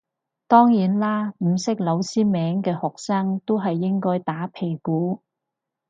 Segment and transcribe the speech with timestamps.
[0.47, 5.21] 當然啦唔識老師名嘅學生都係應該打屁股